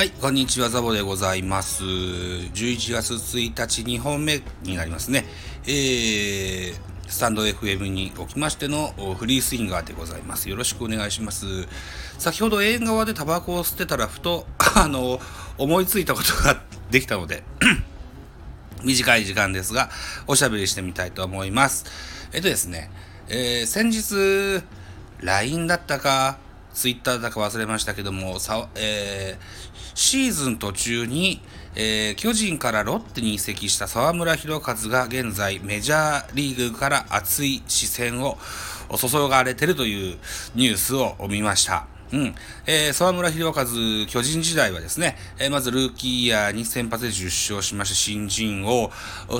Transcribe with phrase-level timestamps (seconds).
[0.00, 1.84] はい、こんにちは、ザボでございます。
[1.84, 5.26] 11月1日2本目になりますね。
[5.66, 6.74] えー、
[7.06, 10.48] スタンド FM におきましてのフリースインガーでございます。
[10.48, 11.44] よろしくお願いします。
[12.18, 15.20] 先ほど縁側でタバコを吸ってたら、ふと、 あの、
[15.58, 17.42] 思いついたことができたので、
[18.82, 19.90] 短い時間ですが、
[20.26, 21.84] おしゃべりしてみたいと思います。
[22.32, 22.90] えっとですね、
[23.28, 24.64] えー、先日、
[25.20, 26.38] LINE だったか、
[26.72, 31.42] ツイッターだか忘れましたけども、さえー、シーズン途中に、
[31.74, 38.38] えー、巨人からロッテに移籍した沢村弘和が現在メジャーリーグから熱い視線を
[38.96, 40.18] 注がれているという
[40.54, 41.99] ニュースを見ました。
[42.12, 42.34] うん。
[42.66, 43.64] えー、沢村弘和、
[44.06, 48.90] 巨人時代はですね、えー、まずルーキーイヤーに先発で10勝しました新人王、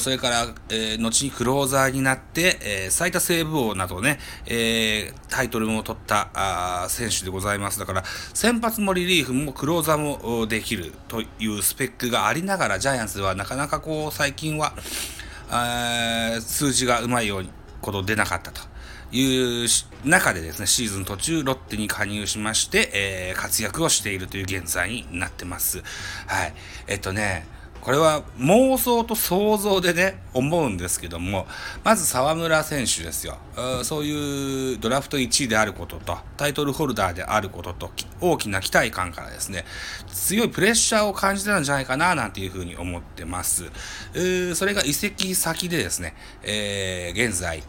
[0.01, 7.79] それから、えー、後にクローザーになって、えー、最多セーブ王などね、えー、タイトルも取ったあ選手でございます。
[7.81, 14.75] だから、先発もリリーフもクローザーもできるというスペックがありながら、ジャイアンツはなかなかこう、最近は、
[16.41, 18.70] 数字がうまいようにこと出なかったと。
[19.13, 19.69] いう
[20.05, 25.83] 中でですね、シーズン途中ロッテに加入しまして、えー、活躍をしているという現在になってます。
[26.27, 26.55] はい。
[26.87, 27.47] えっとね、
[27.81, 31.47] これは妄想と想像でね、思うんですけども、
[31.83, 33.39] まず沢村選手ですよ。
[33.85, 39.65] そういうドラフト1位であることと、タイトルホルダーであることと、大きな期待感からですね、
[40.09, 43.71] 強いプレッシャーを感じてたんじゃないかな、なんていうふうに思ってます。
[44.55, 47.63] それが移籍先でですね、えー、現在、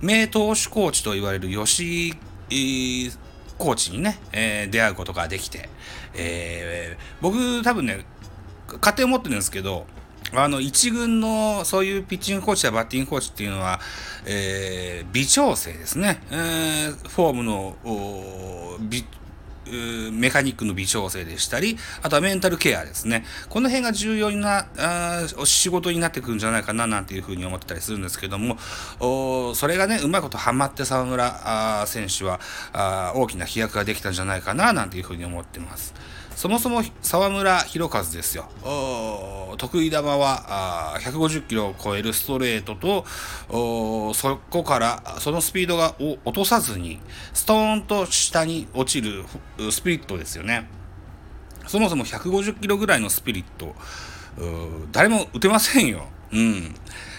[0.00, 2.08] 名投手コーチと言われる吉
[2.50, 3.10] 井
[3.58, 5.68] コーチにね、えー、出会うことができて、
[6.14, 8.04] えー、僕多分ね、
[8.80, 9.86] 家庭を持ってるんですけど、
[10.34, 13.80] あの、一軍のそういうピッチングコーチやバッティングコーチっていうのは、
[14.26, 16.20] えー、微調整ですね。
[16.30, 17.76] えー、フォームの、
[20.12, 23.24] メカニックの微調整でしたり、あとはメンタルケアですね。
[23.48, 28.56] この辺が重要なあ仕事になってくるんじゃないかななんていうふうに思ってたりするんですけども、
[29.00, 32.40] おそれがね、うまいことハマって沢村選手は
[32.72, 35.94] あ大きな飛躍ができたんじゃないかななんていうふうに思ってます。
[36.38, 38.48] そもそも沢村弘和ですよ。
[39.56, 43.04] 得意球は150キロを超えるストレートと、
[44.14, 47.00] そこからそのスピードが落とさずに、
[47.34, 49.24] ストーンと下に落ちる
[49.72, 50.70] スピリットですよね。
[51.66, 53.74] そもそも150キロぐらいのスピリット、
[54.92, 56.06] 誰も打てませんよ。
[56.30, 56.72] うん。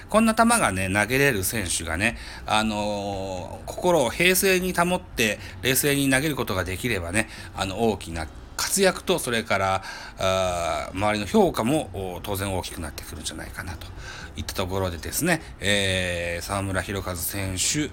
[0.08, 8.28] こんな球がね、投げれる選手がね、あのー、心を平静に保って、冷静に投げることができればね、あの、大きな
[8.60, 9.84] 活躍と、それから
[10.18, 13.88] あ周りの評価も当然大きくなってくるんじゃないかなと
[14.36, 17.84] いったところでですね、えー、沢村弘和選手、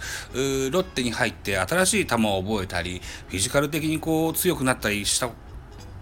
[0.71, 5.31] ロッテに入って新しい球を覚えたり、フィジカル的にこう強くなったりした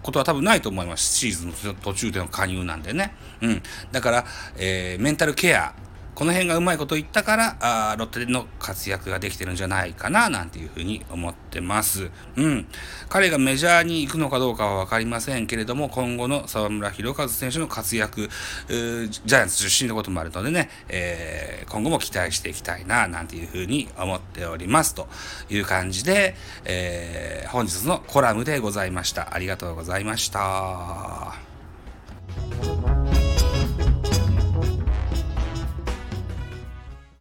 [0.01, 1.15] ことは多分ないと思います。
[1.15, 3.13] シーズンの途中での加入なんでね。
[3.41, 3.61] うん。
[3.91, 4.25] だから、
[4.57, 5.75] えー、メンタルケア、
[6.15, 12.09] この辺がうまいこと言ったから、あロッテでの活躍ができてるんじゃないかな、なんていうふうに思ってます。
[12.37, 12.65] うん。
[13.09, 18.29] 彼がメジャーに行くのかどうかはわかりませんけれども、今後の沢村弘和選手の活躍、
[18.69, 24.95] ジャイアンツ出身のこともあるのでね、えー、今後も期待していきたいな、なんていうふうに思っております。
[24.95, 25.09] と
[25.49, 29.33] いう感じで、えー、本日のコラムでございました。
[29.33, 31.54] ありがとうございました。